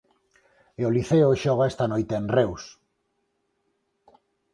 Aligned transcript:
E 0.79 0.81
o 0.89 0.93
Liceo 0.97 1.29
xoga 1.43 1.69
esta 1.71 1.85
noite 1.93 2.13
en 2.21 2.25
Reus. 2.35 2.63